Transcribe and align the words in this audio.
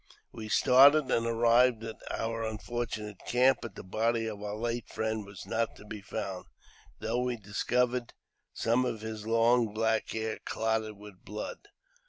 We 0.31 0.49
started, 0.49 1.11
and 1.11 1.27
arrived 1.27 1.83
at 1.83 1.97
our 2.09 2.41
unfortunate 2.43 3.19
camp, 3.27 3.59
but 3.61 3.75
the 3.75 3.83
body 3.83 4.25
of 4.25 4.41
our 4.41 4.55
late 4.55 4.89
friend 4.89 5.23
was 5.23 5.45
not 5.45 5.75
to 5.75 5.85
be 5.85 6.01
found, 6.01 6.45
though 6.97 7.21
we 7.21 7.35
dis 7.37 7.61
covered 7.61 8.13
some 8.51 8.83
of 8.83 9.01
his 9.01 9.27
long 9.27 9.75
black 9.75 10.09
hair 10.09 10.39
clotted 10.43 10.97
with 10.97 11.23
blood. 11.23 11.67